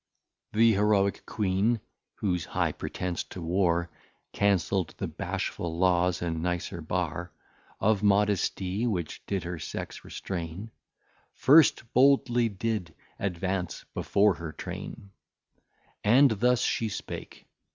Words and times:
Th'Heroick 0.53 1.27
Queen 1.27 1.79
(whose 2.15 2.43
high 2.45 2.71
pretence 2.71 3.23
to 3.25 3.39
War 3.39 3.91
Cancell'd 4.33 4.95
the 4.97 5.05
bashful 5.07 5.77
Laws 5.77 6.23
and 6.23 6.41
nicer 6.41 6.81
Bar 6.81 7.31
Of 7.79 8.01
Modesty, 8.01 8.87
which 8.87 9.23
did 9.27 9.43
her 9.43 9.59
Sex 9.59 10.03
restrain) 10.03 10.71
First 11.33 11.93
boldly 11.93 12.49
did 12.49 12.95
advance 13.19 13.85
before 13.93 14.33
her 14.33 14.51
Train, 14.51 15.11
And 16.03 16.31
thus 16.31 16.61
she 16.61 16.89
spake. 16.89 17.45